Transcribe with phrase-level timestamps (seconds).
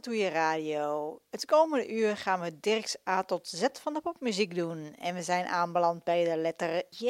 [0.00, 1.20] Ratatouille Radio.
[1.30, 4.94] Het komende uur gaan we Dirks A tot Z van de popmuziek doen.
[4.94, 7.06] En we zijn aanbeland bij de letter J.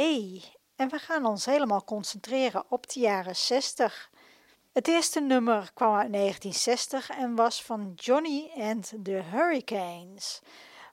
[0.76, 4.10] En we gaan ons helemaal concentreren op de jaren 60.
[4.72, 10.40] Het eerste nummer kwam uit 1960 en was van Johnny and the Hurricanes.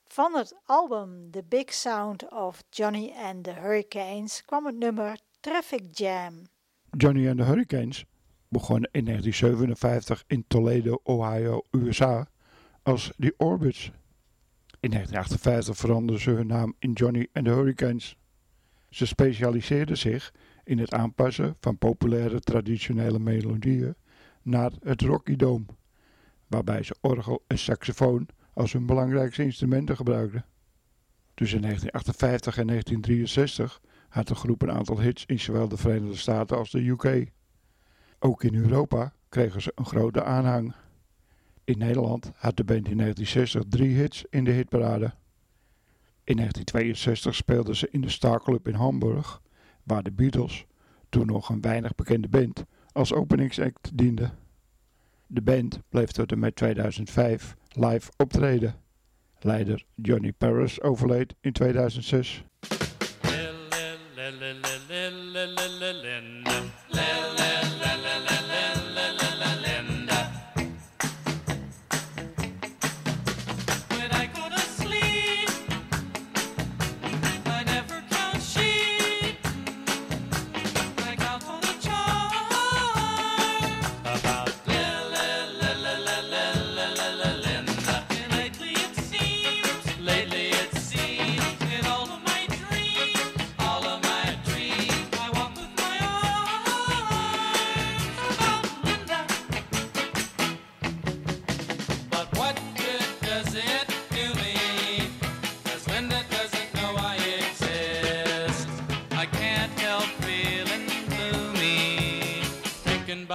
[0.08, 5.84] Van het album The Big Sound of Johnny and the Hurricanes kwam het nummer Traffic
[5.92, 6.48] Jam.
[6.98, 8.06] Johnny and the Hurricanes
[8.50, 12.28] begon in 1957 in Toledo, Ohio, USA
[12.84, 13.92] als The Orbits.
[14.80, 18.18] In 1958 veranderden ze hun naam in Johnny and the Hurricanes.
[18.90, 23.96] Ze specialiseerden zich in het aanpassen van populaire traditionele melodieën
[24.42, 25.36] naar het Rocky
[26.48, 30.46] waarbij ze orgel en saxofoon als hun belangrijkste instrumenten gebruikten.
[31.34, 36.58] Tussen 1958 en 1963 had de groep een aantal hits in zowel de Verenigde Staten
[36.58, 37.32] als de UK.
[38.20, 40.74] Ook in Europa kregen ze een grote aanhang.
[41.64, 45.14] In Nederland had de band in 1960 drie hits in de hitparade.
[46.24, 49.42] In 1962 speelden ze in de Star Club in Hamburg,
[49.84, 50.66] waar de Beatles,
[51.10, 54.30] toen nog een weinig bekende band, als openingsact diende.
[55.28, 58.76] De band bleef tot en met 2005 live optreden.
[59.40, 62.44] Leider Johnny Paris overleed in 2006.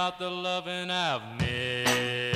[0.03, 2.32] About the loving I've missed.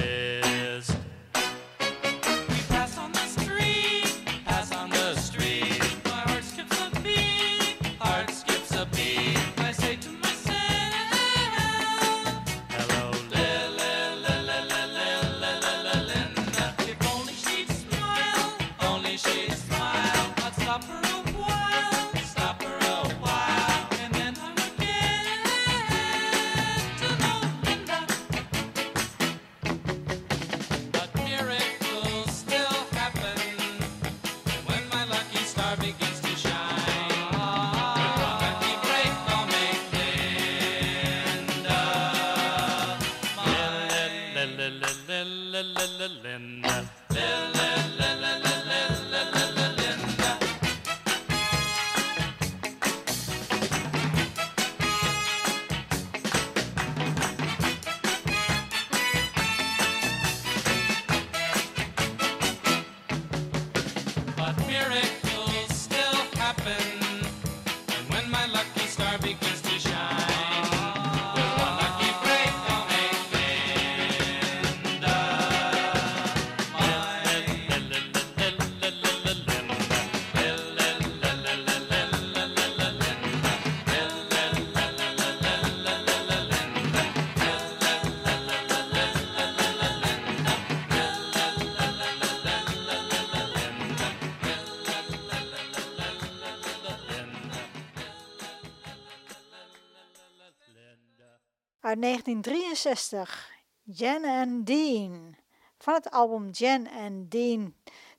[101.88, 103.52] Uit 1963,
[103.84, 105.36] Jan and Dean.
[105.78, 107.74] Van het album Jan and Dean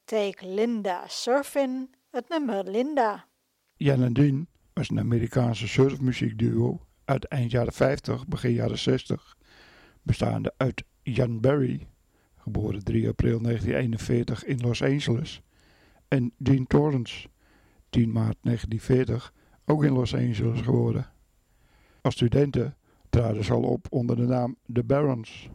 [0.04, 3.26] Take Linda Surfing, het nummer Linda.
[3.76, 9.36] Jan en Dean was een Amerikaanse surfmuziekduo uit eind jaren 50, begin jaren 60,
[10.02, 11.88] bestaande uit Jan Barry,
[12.36, 15.42] geboren 3 april 1941 in Los Angeles,
[16.08, 17.28] en Dean Torrance,
[17.90, 19.32] 10 maart 1940,
[19.64, 21.12] ook in Los Angeles geboren.
[22.00, 22.77] Als studenten
[23.10, 25.48] traden ze al op onder de naam The Barons.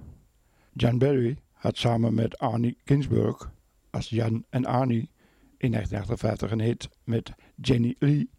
[0.71, 3.51] Jan Barry had samen met Arnie Ginsberg
[3.89, 5.09] als Jan en Arnie
[5.57, 8.29] in 1958 een hit met Jenny Lee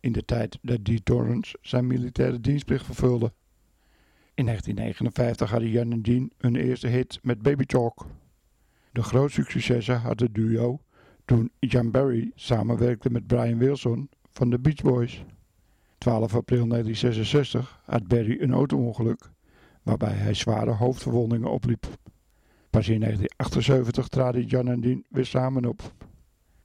[0.00, 3.32] in de tijd dat Dee Torrance zijn militaire dienstplicht vervulde.
[4.34, 8.06] In 1959 hadden Jan en Dean hun eerste hit met Baby Talk.
[8.92, 10.80] De grootste successen had het duo
[11.24, 15.24] toen Jan Barry samenwerkte met Brian Wilson van de Beach Boys.
[15.98, 19.30] 12 april 1966 had Barry een auto-ongeluk
[19.82, 21.86] waarbij hij zware hoofdverwondingen opliep.
[22.70, 25.92] Pas in 1978 traden Jan en Dean weer samen op.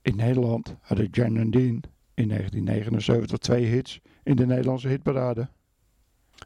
[0.01, 1.81] In Nederland hadden Jan en Dean
[2.13, 5.49] in 1979 twee hits in de Nederlandse hitparade.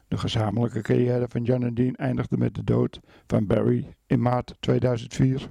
[0.08, 4.56] De gezamenlijke carrière van Jan en Dean eindigde met de dood van Barry in maart
[4.60, 5.50] 2004.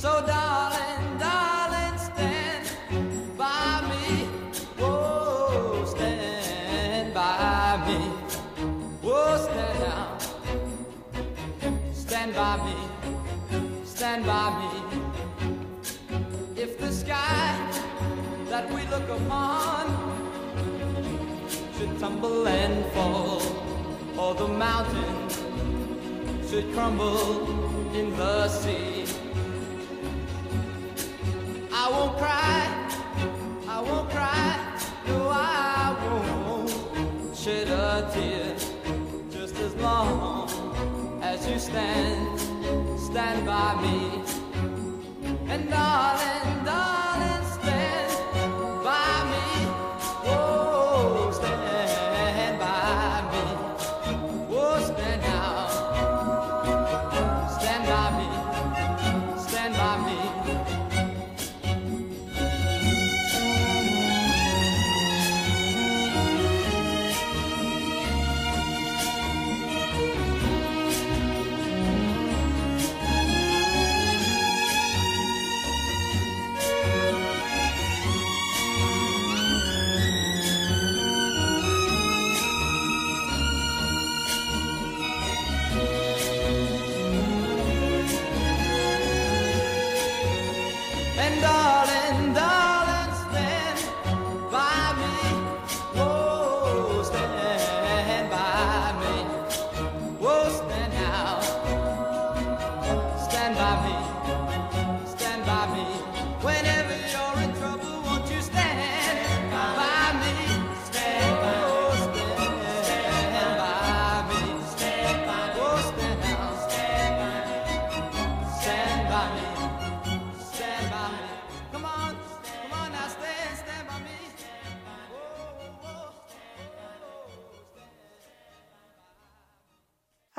[0.00, 2.70] So, darling, darling, stand
[3.36, 4.24] by me.
[4.78, 7.98] Whoa, stand by me.
[9.04, 10.16] Whoa, stand now.
[11.92, 12.76] Stand by me.
[13.84, 14.70] Stand by me.
[16.56, 17.58] If the sky
[18.48, 19.84] that we look upon
[21.76, 23.42] should tumble and fall,
[24.16, 25.28] or the mountain
[26.48, 28.99] should crumble in the sea.
[31.90, 32.88] I won't cry,
[33.66, 34.78] I won't cry,
[35.08, 35.96] no, I
[36.46, 38.54] won't shed a tear.
[39.28, 40.48] Just as long
[41.20, 42.38] as you stand,
[42.96, 44.22] stand by me.
[45.48, 47.09] And darling, darling,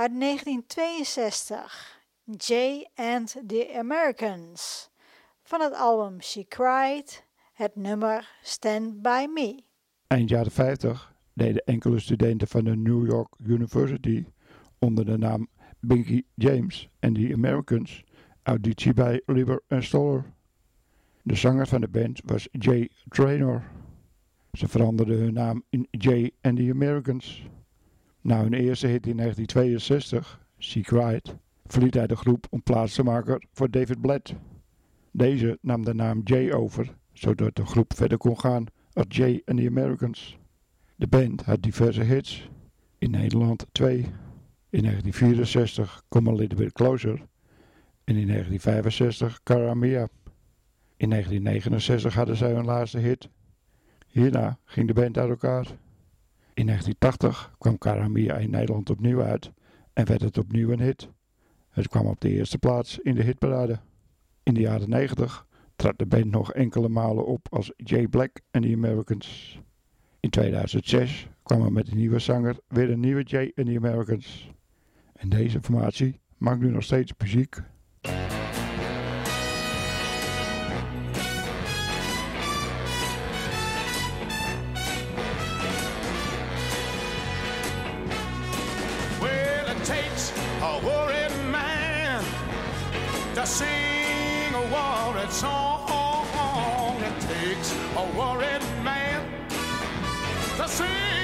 [0.01, 2.01] Uit 1962,
[2.37, 4.89] Jay and the Americans.
[5.43, 9.63] Van het album She Cried, het nummer Stand By Me.
[10.07, 14.25] Eind jaren 50 deden enkele studenten van de New York University
[14.79, 15.47] onder de naam
[15.79, 18.03] Binky James en The Americans
[18.43, 20.33] auditie bij Lieber Stoller.
[21.23, 23.63] De zanger van de band was Jay Traynor.
[24.51, 27.43] Ze veranderden hun naam in Jay and the Americans.
[28.21, 31.35] Na hun eerste hit in 1962, She Cried,
[31.65, 34.33] verliet hij de groep om plaats te maken voor David Blatt.
[35.11, 39.57] Deze nam de naam Jay over, zodat de groep verder kon gaan als Jay and
[39.57, 40.37] the Americans.
[40.95, 42.49] De band had diverse hits,
[42.97, 43.99] in Nederland twee.
[44.69, 47.27] In 1964 Come a Little Bit Closer.
[48.03, 50.07] En in 1965 Caramia.
[50.97, 53.29] In 1969 hadden zij hun laatste hit.
[54.07, 55.67] Hierna ging de band uit elkaar.
[56.53, 59.51] In 1980 kwam Caramia in Nederland opnieuw uit
[59.93, 61.09] en werd het opnieuw een hit.
[61.69, 63.79] Het kwam op de eerste plaats in de hitparade.
[64.43, 68.61] In de jaren 90 trad de band nog enkele malen op als Jay Black en
[68.61, 69.59] The Americans.
[70.19, 74.51] In 2006 kwam er met een nieuwe zanger weer een nieuwe Jay en The Americans.
[75.13, 77.57] En deze formatie maakt nu nog steeds muziek.
[93.41, 97.01] To sing a worried song.
[97.01, 99.25] It takes a worried man
[100.57, 101.20] to sing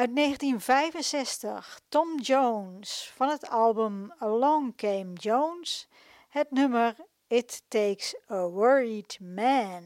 [0.00, 5.88] Uit 1965 Tom Jones van het album Along Came Jones,
[6.28, 6.94] het nummer
[7.26, 9.82] It Takes a Worried Man.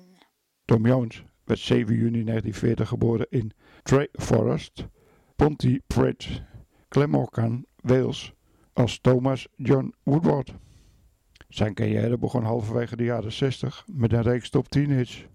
[0.65, 3.53] Tom Jones werd 7 juni 1940 geboren in
[3.83, 4.87] Trey Forest,
[5.37, 6.43] Pontefract,
[6.89, 8.33] Glamorgan, Wales,
[8.73, 10.55] als Thomas John Woodward.
[11.49, 15.27] Zijn carrière begon halverwege de jaren 60 met een reeks top 10 hits.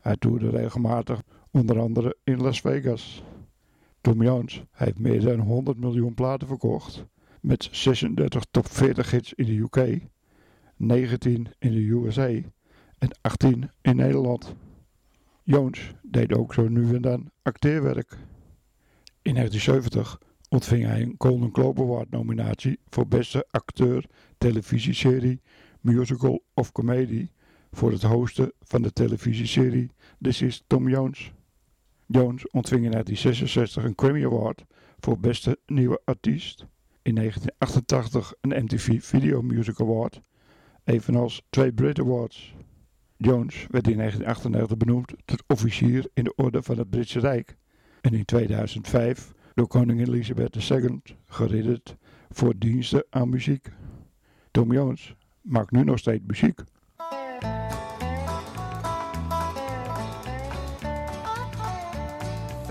[0.00, 3.22] Hij toerde regelmatig, onder andere in Las Vegas.
[4.00, 7.04] Tom Jones heeft meer dan 100 miljoen platen verkocht,
[7.40, 10.00] met 36 top 40 hits in de UK,
[10.76, 12.28] 19 in de USA
[12.98, 14.54] en 18 in Nederland.
[15.42, 18.18] Jones deed ook zo nu en dan acteerwerk.
[19.22, 24.04] In 1970 ontving hij een Golden Globe Award nominatie voor beste acteur
[24.38, 25.40] televisieserie,
[25.80, 27.28] musical of comedy
[27.70, 29.90] voor het hosten van de televisieserie
[30.20, 31.32] This is Tom Jones.
[32.12, 34.64] Jones ontving in 1966 een Grammy Award
[34.98, 36.66] voor beste nieuwe artiest.
[37.02, 40.20] In 1988 een MTV Video Music Award,
[40.84, 42.54] evenals twee Brit Awards.
[43.16, 47.56] Jones werd in 1998 benoemd tot officier in de Orde van het Britse Rijk
[48.00, 51.96] en in 2005 door koningin Elizabeth II geridderd
[52.28, 53.68] voor diensten aan muziek.
[54.50, 56.60] Tom Jones maakt nu nog steeds muziek.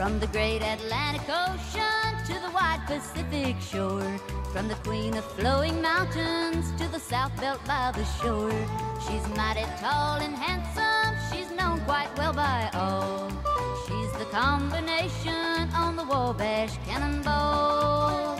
[0.10, 4.18] From the great Atlantic Ocean to the wide Pacific shore,
[4.52, 8.50] from the queen of flowing mountains to the south belt by the shore.
[9.06, 13.30] She's mighty tall and handsome, she's known quite well by all.
[13.86, 18.36] She's the combination on the Wabash Cannonball.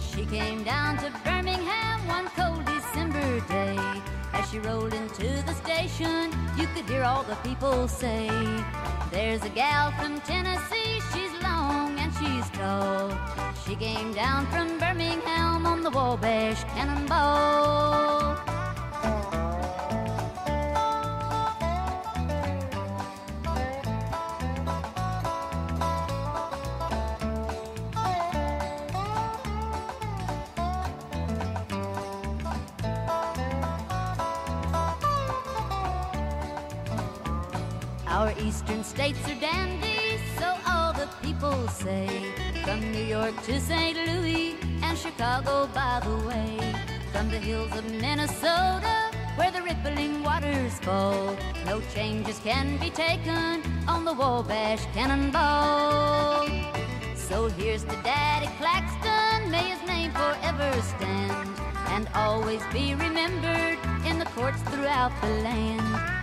[0.00, 1.10] She came down to
[4.52, 8.28] she rolled into the station, you could hear all the people say,
[9.10, 13.10] There's a gal from Tennessee, she's long and she's tall.
[13.66, 18.61] She came down from Birmingham on the Wabash Cannonball.
[38.62, 42.32] Our eastern states are dandies, so all the people say.
[42.64, 43.96] From New York to St.
[44.06, 46.74] Louis and Chicago, by the way.
[47.12, 51.36] From the hills of Minnesota, where the rippling waters fall.
[51.66, 56.46] No changes can be taken on the Wabash Cannonball.
[57.16, 61.48] So here's to Daddy Claxton, may his name forever stand
[61.88, 65.82] and always be remembered in the courts throughout the land.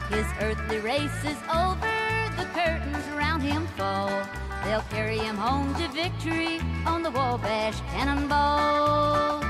[0.09, 1.98] His earthly race is over,
[2.53, 4.09] curtains around him fall.
[4.63, 9.43] They'll carry him home to victory on the Wabash Cannonball.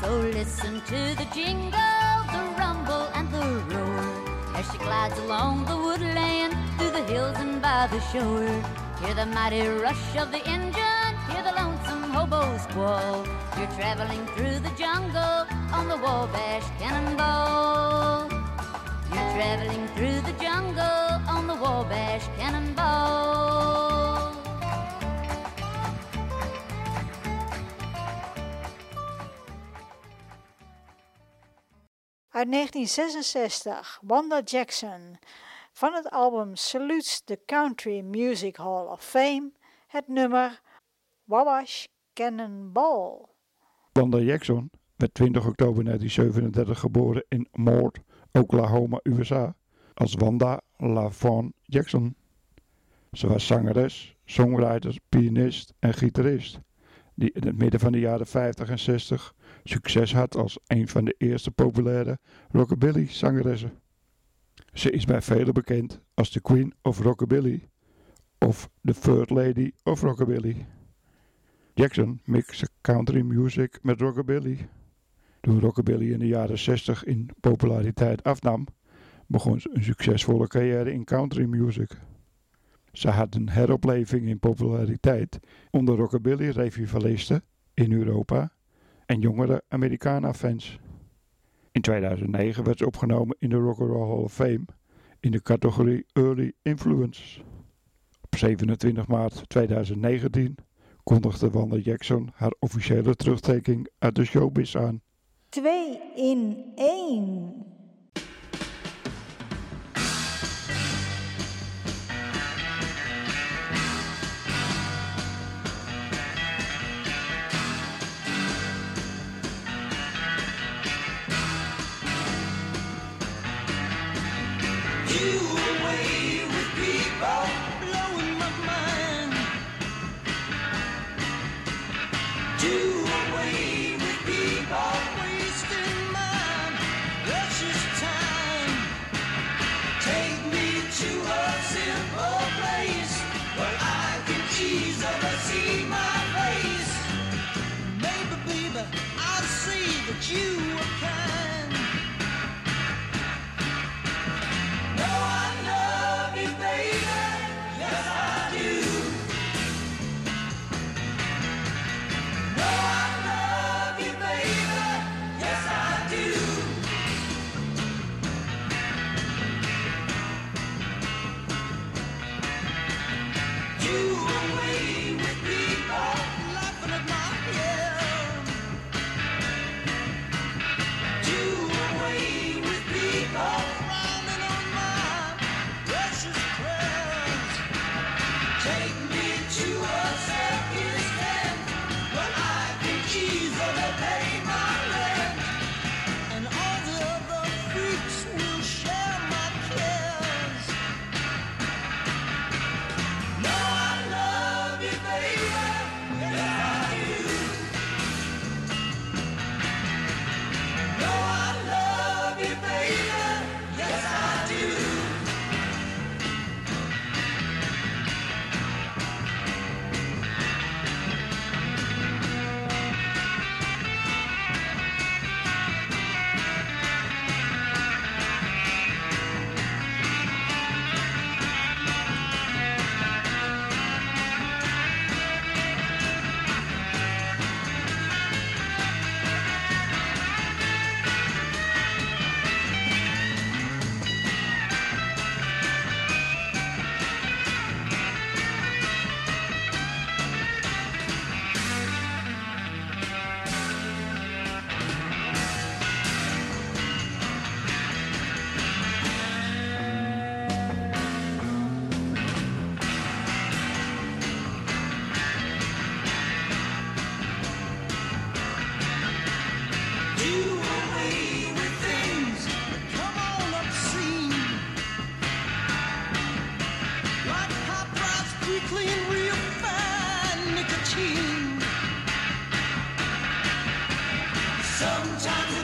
[0.00, 1.91] So listen to the jingle,
[5.02, 8.54] glides along the woodland through the hills and by the shore.
[9.00, 13.26] Hear the mighty rush of the engine, hear the lonesome hobo squall.
[13.58, 15.38] You're traveling through the jungle
[15.72, 18.28] on the Wabash Cannonball.
[19.12, 23.81] You're traveling through the jungle on the Wabash Cannonball.
[32.42, 35.18] Uit 1966, Wanda Jackson.
[35.72, 39.52] Van het album Salutes the Country Music Hall of Fame,
[39.86, 40.60] het nummer
[41.24, 43.26] Wabash Cannonball.
[43.92, 47.98] Wanda Jackson werd 20 oktober 1937 geboren in Moord,
[48.32, 49.54] Oklahoma, USA,
[49.94, 52.14] als Wanda LaVaughn Jackson.
[53.12, 56.58] Ze was zangeres, songwriter, pianist en gitarist,
[57.14, 61.04] die in het midden van de jaren 50 en 60 succes had als een van
[61.04, 62.18] de eerste populaire
[62.50, 63.72] rockabilly-zangeressen.
[64.72, 67.68] Ze is bij velen bekend als de Queen of Rockabilly
[68.38, 70.66] of de Third Lady of Rockabilly.
[71.74, 74.68] Jackson mixte country music met rockabilly.
[75.40, 78.66] Toen rockabilly in de jaren 60 in populariteit afnam,
[79.26, 81.90] begon ze een succesvolle carrière in country music.
[82.92, 85.38] Ze had een heropleving in populariteit
[85.70, 87.42] onder rockabilly-revivalisten
[87.74, 88.52] in Europa
[89.12, 90.78] en jongere Americana-fans.
[91.72, 94.64] In 2009 werd ze opgenomen in de Rock and Roll Hall of Fame
[95.20, 97.40] in de categorie Early Influence.
[98.20, 100.54] Op 27 maart 2019
[101.02, 105.00] kondigde Wanda Jackson haar officiële terugtrekking uit de showbiz aan.
[105.48, 107.71] 2 in 1.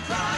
[0.07, 0.38] cry.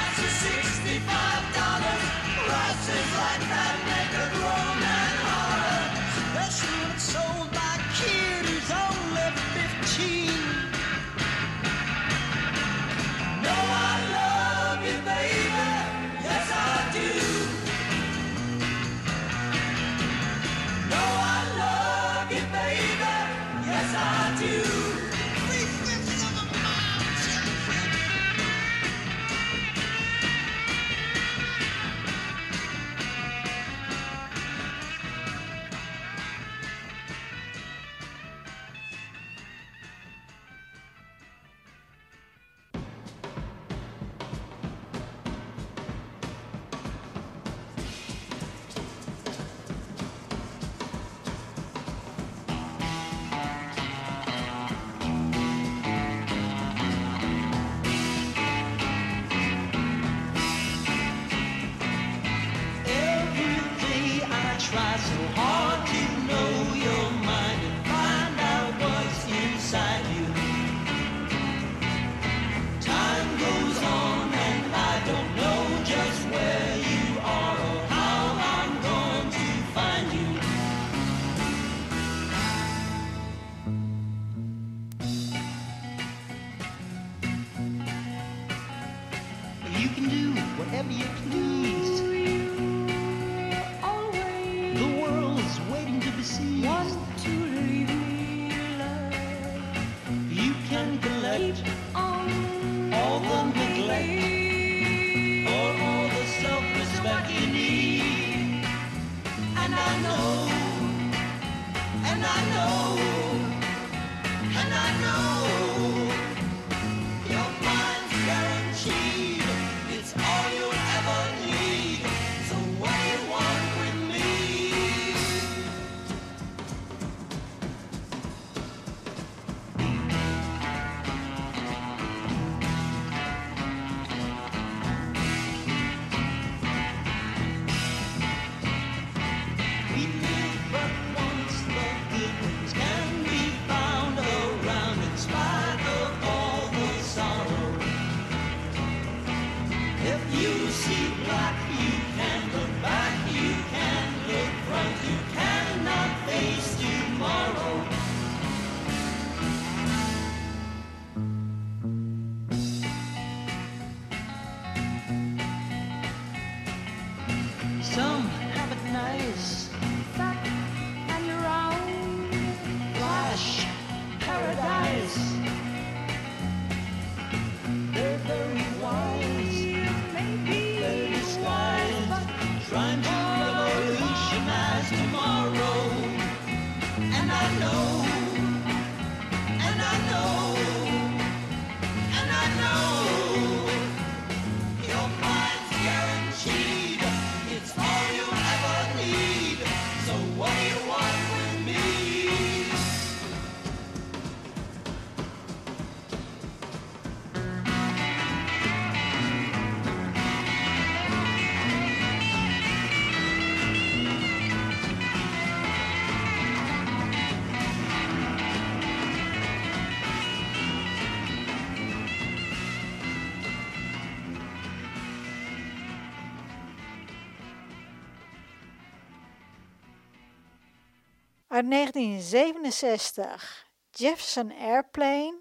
[231.60, 235.40] Uit 1967 Jefferson Airplane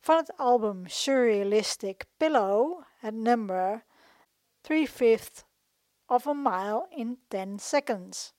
[0.00, 3.84] van het album Surrealistic Pillow, het nummer
[4.60, 5.46] Three Fifth
[6.06, 8.34] of a Mile in 10 Seconds.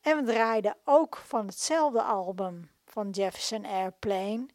[0.00, 4.46] En we draaiden ook van hetzelfde album van Jefferson Airplane,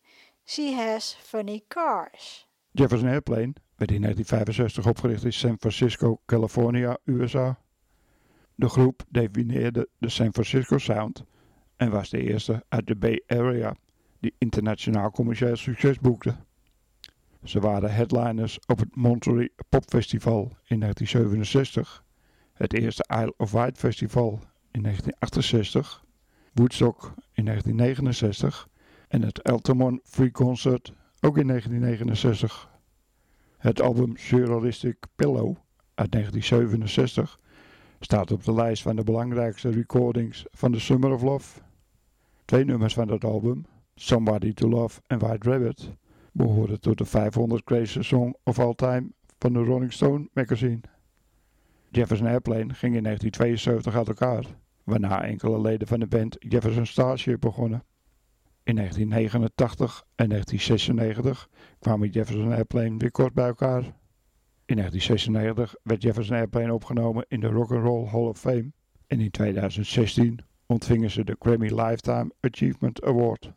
[0.45, 2.47] She Has Funny Cars.
[2.71, 7.59] Jefferson Airplane werd in 1965 opgericht in San Francisco, California, USA.
[8.55, 11.23] De groep definieerde de San Francisco Sound
[11.81, 13.75] en was de eerste uit de Bay Area
[14.19, 16.35] die internationaal commercieel succes boekte.
[17.43, 22.03] Ze waren headliners op het Monterey Pop Festival in 1967,
[22.53, 24.39] het eerste Isle of Wight Festival
[24.71, 26.05] in 1968,
[26.53, 28.67] Woodstock in 1969
[29.07, 32.69] en het Altamont Free Concert ook in 1969.
[33.57, 35.55] Het album Surrealistic Pillow
[35.95, 37.39] uit 1967
[37.99, 41.61] staat op de lijst van de belangrijkste recordings van The Summer of Love.
[42.51, 45.91] Twee nummers van dat album, Somebody to Love en White Rabbit,
[46.31, 50.79] behoren tot de 500 Greatest Song of All Time van de Rolling Stone magazine.
[51.89, 54.45] Jefferson Airplane ging in 1972 uit elkaar,
[54.83, 57.83] waarna enkele leden van de band Jefferson Starship begonnen.
[58.63, 63.83] In 1989 en 1996 kwamen Jefferson Airplane weer kort bij elkaar.
[64.65, 68.71] In 1996 werd Jefferson Airplane opgenomen in de Rock and Roll Hall of Fame
[69.07, 70.39] en in 2016
[70.71, 73.51] ontvingen ze de Grammy Lifetime Achievement Award.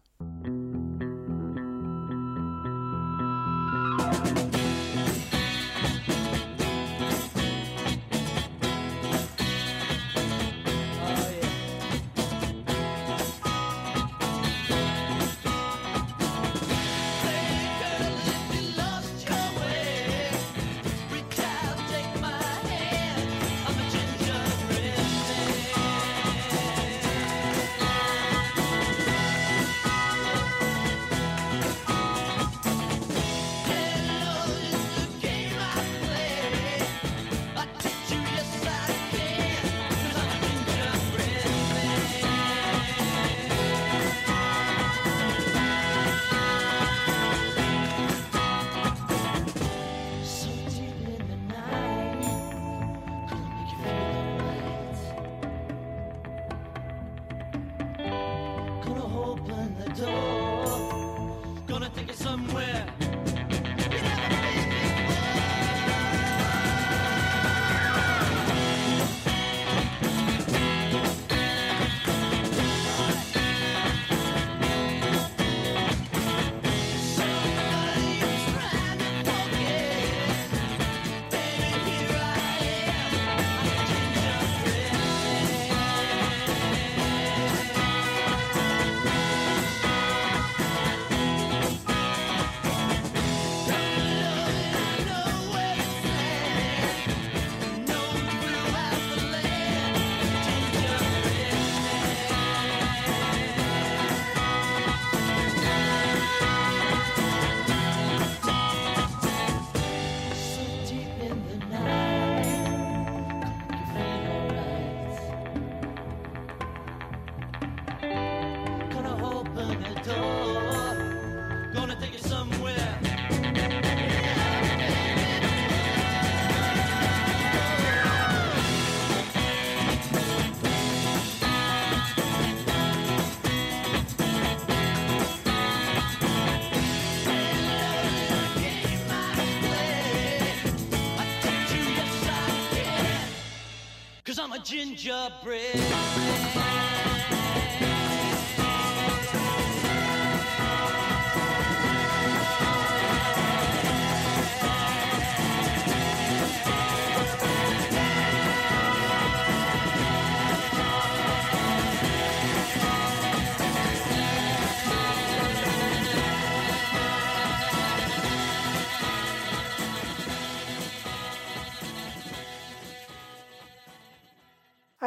[145.04, 146.03] Gingerbread.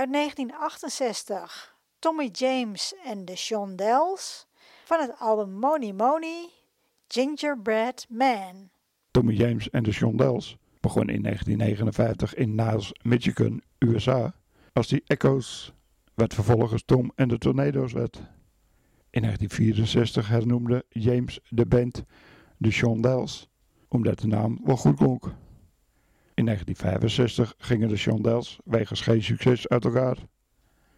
[0.07, 4.47] Uit 1968 Tommy James en de Shondells
[4.83, 6.49] van het album Money Money
[7.07, 8.69] Gingerbread Man.
[9.11, 14.35] Tommy James en de Shondells begonnen in 1959 in Niles, Michigan, USA
[14.73, 15.73] als die Echoes,
[16.13, 18.17] wat vervolgens Tom en de Tornadoes werd.
[19.09, 22.03] In 1964 hernoemde James de band
[22.57, 23.49] de Shondells,
[23.87, 25.33] omdat de naam wel goed klonk.
[26.37, 30.17] In 1965 gingen de Shondells wegens geen succes uit elkaar.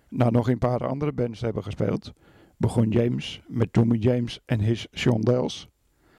[0.10, 2.13] Na nog een paar andere bands te hebben gespeeld,
[2.58, 5.67] begon James met Tommy James en his Shondells,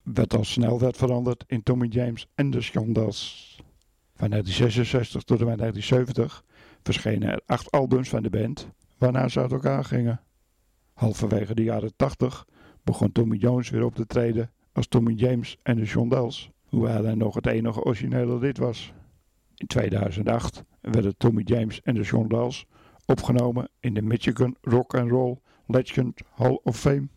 [0.02, 3.56] wat al snel werd veranderd in Tommy James en de Shondells.
[4.14, 6.44] Van 1966 tot en met 1970
[6.83, 10.20] verschenen er acht albums van de band, waarna ze uit elkaar gingen.
[10.92, 12.46] Halverwege de jaren 80
[12.83, 17.14] begon Tommy Jones weer op te treden als Tommy James en de Shondells, hoewel hij
[17.14, 18.92] nog het enige originele lid was.
[19.60, 22.66] In 2008 werden Tommy James en de Shondells
[23.06, 27.08] opgenomen in de Michigan Rock and Roll Legend Hall of Fame.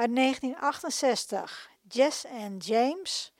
[0.00, 3.32] Uit 1968, Jess and James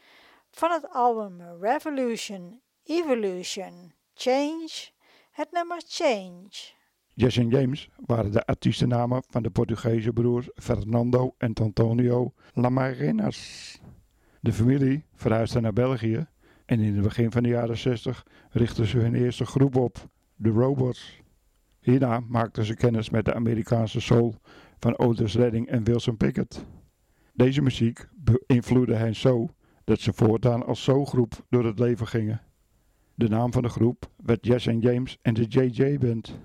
[0.50, 4.68] van het album Revolution, Evolution, Change,
[5.30, 6.50] het nummer Change.
[7.14, 13.78] Jess en James waren de artiestennamen van de Portugese broers Fernando en Antonio Lamarenas.
[14.40, 16.26] De familie verhuisde naar België
[16.66, 20.48] en in het begin van de jaren 60 richtten ze hun eerste groep op, de
[20.48, 21.22] Robots.
[21.80, 24.34] Hierna maakten ze kennis met de Amerikaanse soul
[24.80, 26.64] van Otis Redding en Wilson Pickett.
[27.34, 29.48] Deze muziek beïnvloedde hen zo
[29.84, 32.40] dat ze voortaan als soulgroep door het leven gingen.
[33.14, 36.38] De naam van de groep werd Jess James en de JJ Band.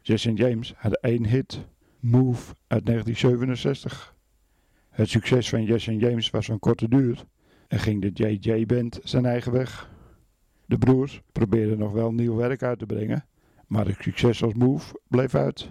[0.00, 1.66] Jess James hadden één hit,
[2.00, 4.16] Move, uit 1967.
[4.88, 7.24] Het succes van Jess James was van korte duur
[7.68, 9.90] en ging de JJ Band zijn eigen weg.
[10.66, 13.24] De broers probeerden nog wel nieuw werk uit te brengen,
[13.66, 15.70] maar het succes als Move bleef uit.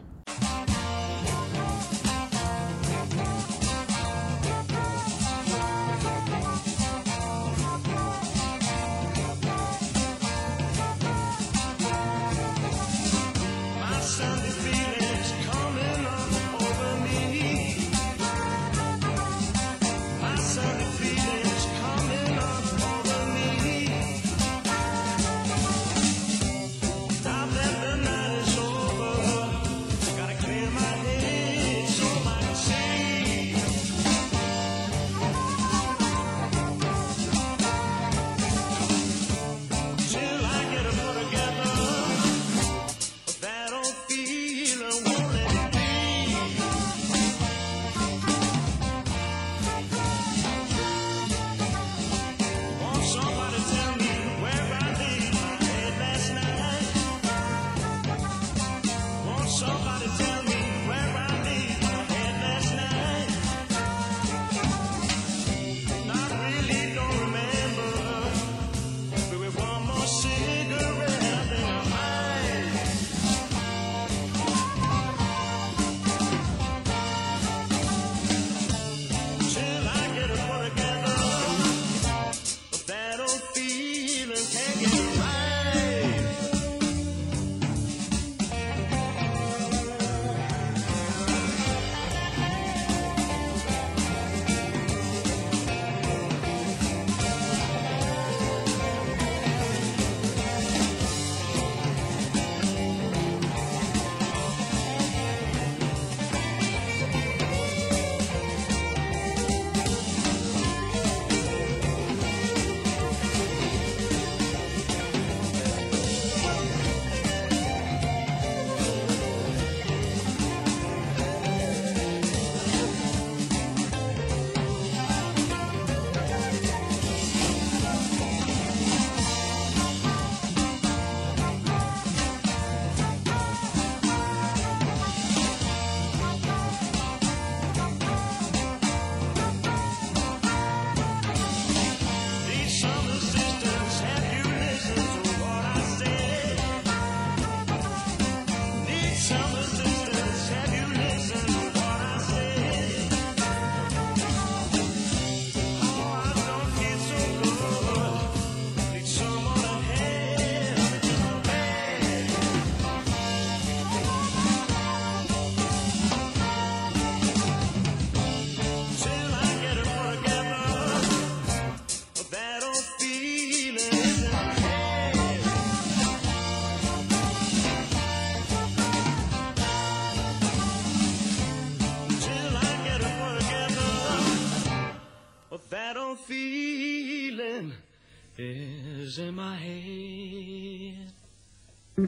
[191.98, 192.06] Uit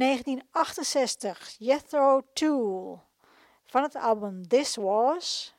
[0.00, 3.03] 1968, Jethro Tull
[3.74, 5.54] van het album This Was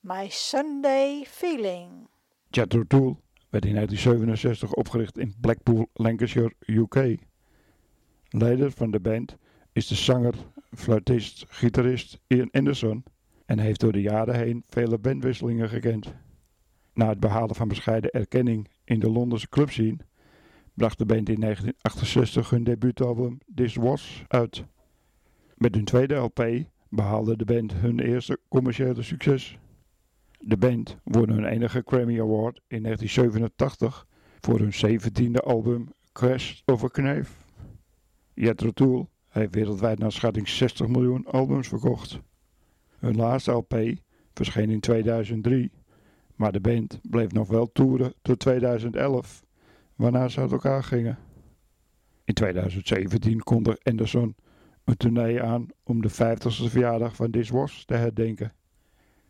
[0.00, 2.08] My Sunday Feeling.
[2.50, 3.16] Jethro Tull
[3.50, 7.16] werd in 1967 opgericht in Blackpool, Lancashire, UK.
[8.28, 9.36] Leider van de band
[9.72, 10.34] is de zanger,
[10.74, 13.04] fluitist, gitarist Ian Anderson
[13.46, 16.14] en heeft door de jaren heen vele bandwisselingen gekend.
[16.94, 19.98] Na het behalen van bescheiden erkenning in de Londense clubscene
[20.74, 24.64] bracht de band in 1968 hun debuutalbum This Was uit.
[25.54, 29.58] Met hun tweede LP behaalde de band hun eerste commerciële succes.
[30.40, 34.06] De band won hun enige Grammy Award in 1987
[34.40, 37.32] voor hun zeventiende album Crash Over Knave.
[38.34, 42.18] Jethro Tull heeft wereldwijd naar schatting 60 miljoen albums verkocht.
[42.98, 43.74] Hun laatste LP
[44.34, 45.70] verscheen in 2003,
[46.34, 49.44] maar de band bleef nog wel toeren tot 2011,
[49.96, 51.18] waarna ze uit elkaar gingen.
[52.24, 54.34] In 2017 kondigde Anderson
[54.88, 57.50] een tournee aan om de 50ste verjaardag van This
[57.84, 58.52] te herdenken.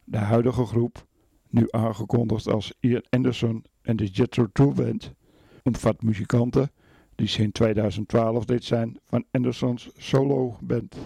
[0.05, 1.07] De huidige groep,
[1.49, 5.15] nu aangekondigd als Ian Anderson en de Jethro Tull Band,
[5.63, 6.71] omvat muzikanten
[7.15, 10.97] die sinds 2012 lid zijn van Andersons solo band.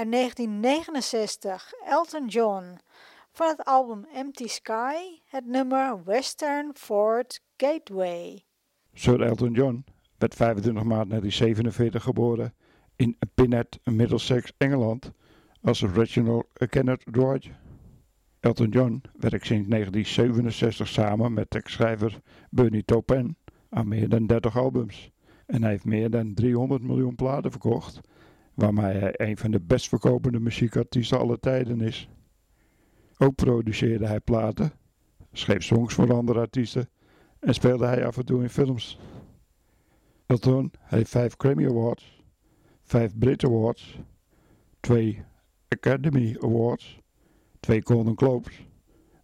[0.00, 2.78] Uit 1969, Elton John.
[3.32, 4.94] Van het album Empty Sky,
[5.24, 8.44] het nummer Western Ford Gateway.
[8.94, 9.84] Sir Elton John
[10.18, 12.54] werd 25 maart 1947 geboren
[12.96, 15.12] in Pinnet, Middlesex, Engeland,
[15.62, 17.50] als Reginald Kenneth George.
[18.40, 22.20] Elton John werkt sinds 1967 samen met tekstschrijver
[22.50, 23.36] Bernie Taupin
[23.70, 25.10] aan meer dan 30 albums.
[25.46, 28.00] En hij heeft meer dan 300 miljoen platen verkocht,
[28.60, 32.08] waarmee hij een van de best verkopende muziekartiesten aller tijden is.
[33.18, 34.72] Ook produceerde hij platen,
[35.32, 36.88] schreef songs voor andere artiesten
[37.38, 38.98] en speelde hij af en toe in films.
[40.26, 42.22] Elton heeft vijf Grammy Awards,
[42.82, 43.98] vijf Brit Awards,
[44.80, 45.22] twee
[45.68, 47.00] Academy Awards,
[47.60, 48.66] twee Golden Globes,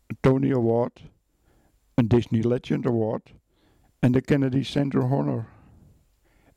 [0.07, 1.11] een Tony Award,
[1.95, 3.35] een Disney Legend Award
[3.99, 5.47] en de Kennedy Center Honor.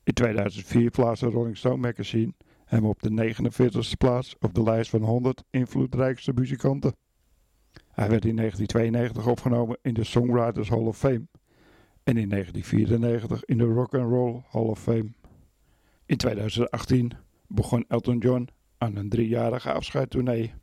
[0.02, 2.32] In 2004 plaatste Rolling Stone magazine
[2.70, 6.96] hem op de 49e plaats op de lijst van 100 invloedrijkste muzikanten.
[7.72, 11.26] Hij werd in 1992 opgenomen in de Songwriters Hall of Fame
[12.02, 15.12] en in 1994 in de Rock and Roll Hall of Fame.
[16.06, 17.12] In 2018
[17.46, 18.48] begon Elton John
[18.78, 20.54] aan een driejarige afscheidstournee.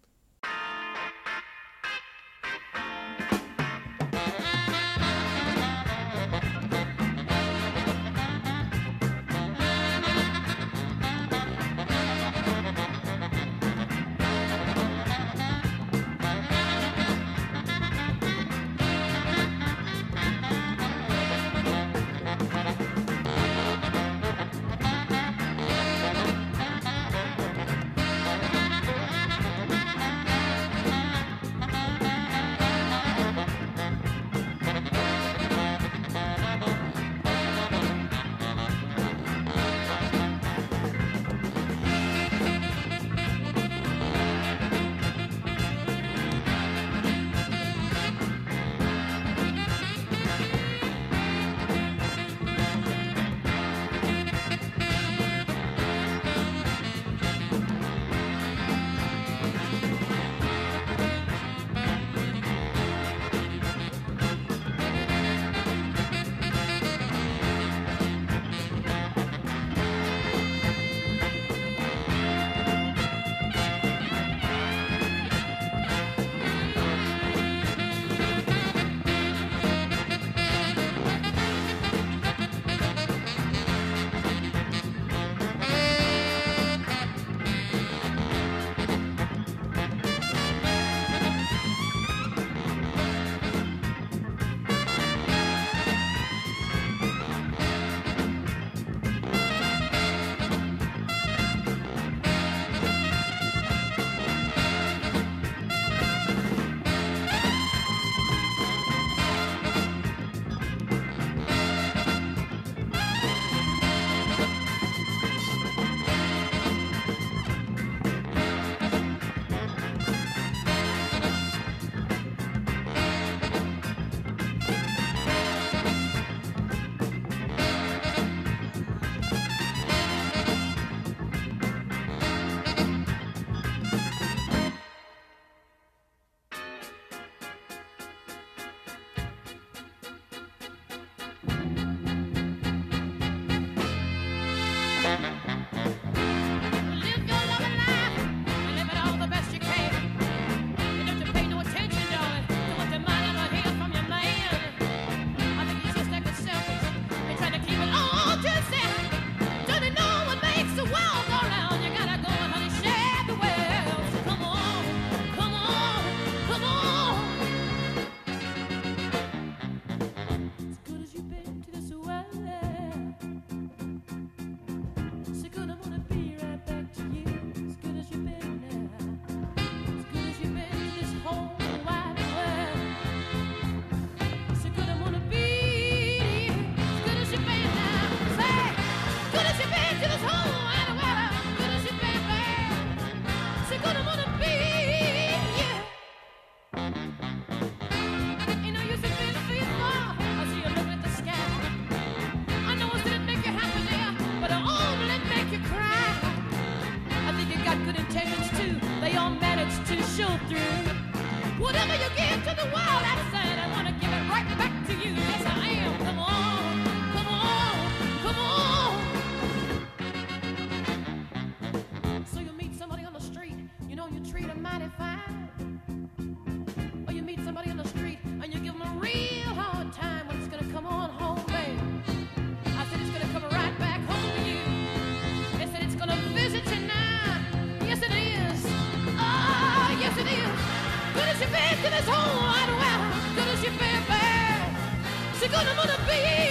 [245.50, 246.47] you're gonna wanna be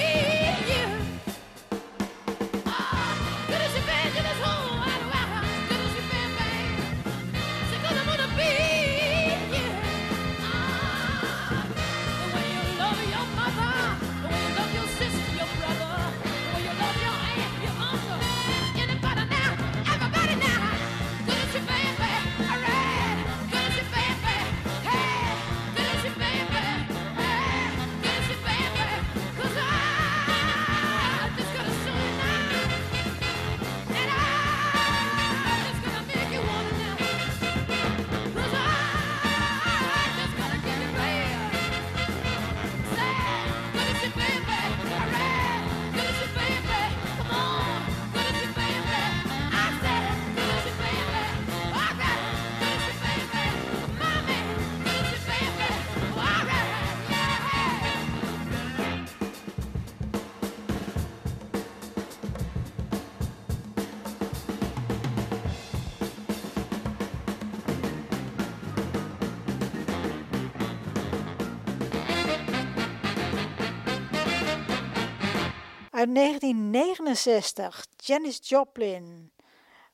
[76.17, 79.33] 1969, Janis Joplin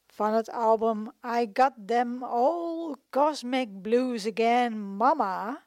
[0.07, 5.65] van het album I Got Them All Cosmic Blues Again Mama,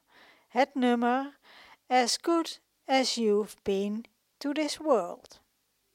[0.48, 1.40] het nummer
[1.88, 4.06] As Good As You've Been
[4.38, 5.42] to This World.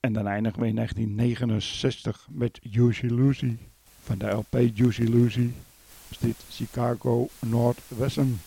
[0.00, 3.56] en dan eindigen we in 1969 met Juicy Lucy
[4.02, 5.50] van de LP Juicy Lucy.
[6.08, 8.38] Is dit Chicago Northwestern.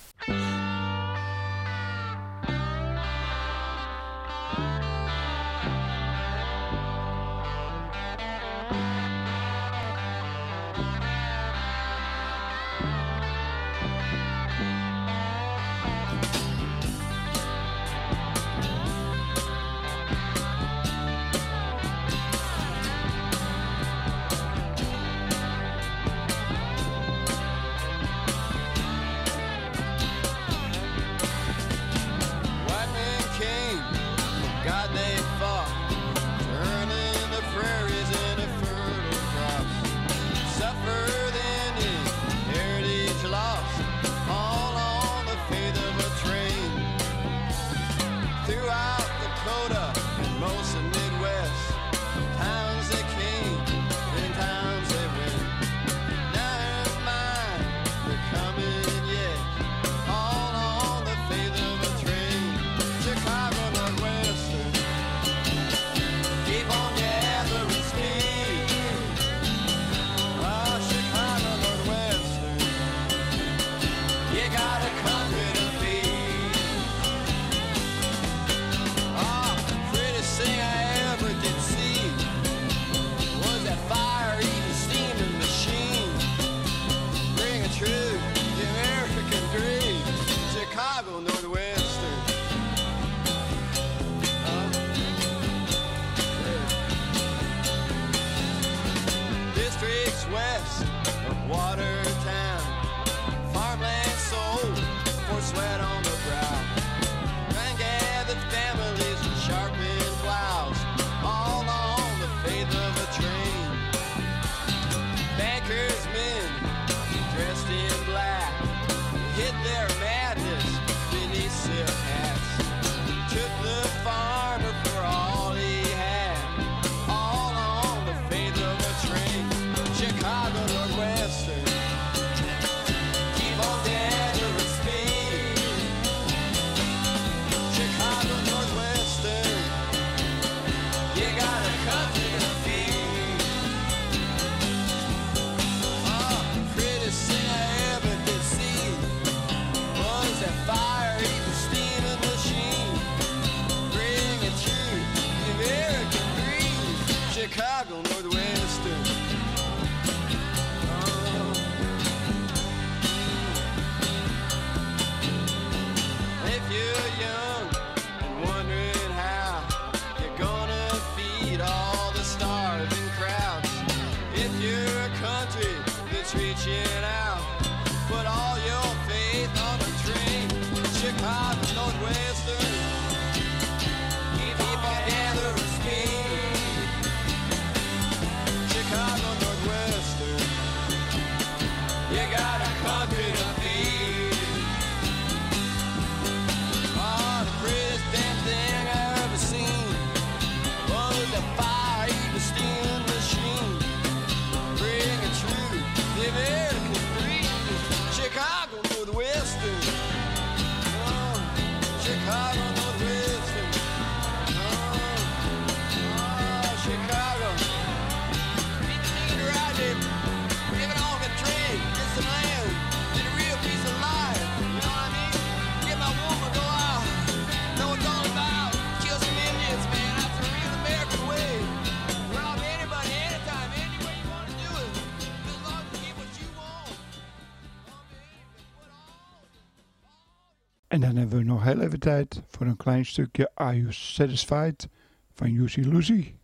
[241.30, 244.88] hebben we nog heel even tijd voor een klein stukje Are You Satisfied
[245.34, 246.39] van Lucy Lucy.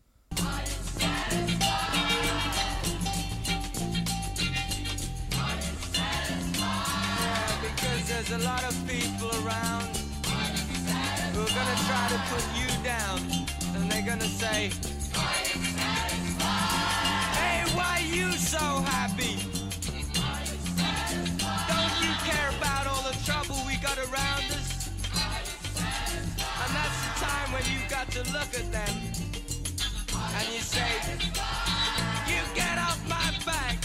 [28.58, 28.96] At them
[30.38, 30.88] and you say,
[32.28, 33.78] You get off my back.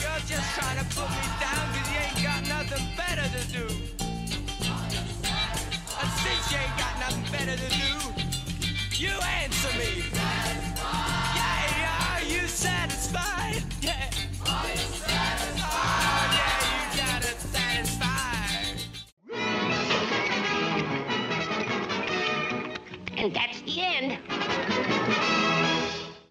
[0.00, 3.66] You're just trying to put me down because you ain't got nothing better to do.
[6.00, 7.92] And since you ain't got nothing better to do,
[8.96, 9.10] you
[9.42, 10.19] answer me.